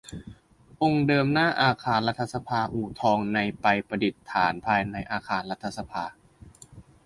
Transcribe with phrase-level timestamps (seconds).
[0.81, 6.05] องค์เดิมหน้าอาคารรัฐสภาอู่ทองในไปประดิษฐานภายในอาคารรัฐสภา